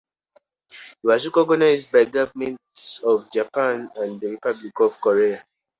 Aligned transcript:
He 1.01 1.05
was 1.07 1.27
recognized 1.27 1.91
by 1.91 2.05
the 2.05 2.09
governments 2.11 3.01
of 3.03 3.31
Japan 3.31 3.91
and 3.97 4.19
the 4.19 4.31
Republic 4.31 4.79
of 4.79 4.99
Korea. 4.99 5.45